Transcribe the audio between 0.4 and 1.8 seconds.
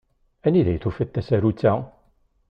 Anida i tufiḍ tasarut-a?